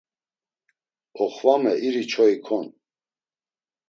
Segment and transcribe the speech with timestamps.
[1.23, 2.65] Oxvame iri çoyi kon.